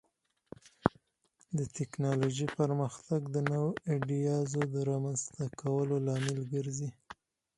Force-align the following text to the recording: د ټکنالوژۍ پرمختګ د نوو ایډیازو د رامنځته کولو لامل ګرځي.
د 1.57 1.59
ټکنالوژۍ 1.75 2.47
پرمختګ 2.59 3.21
د 3.35 3.37
نوو 3.51 3.69
ایډیازو 3.91 4.61
د 4.73 4.75
رامنځته 4.89 5.43
کولو 5.61 5.95
لامل 6.05 6.37
ګرځي. 6.53 6.89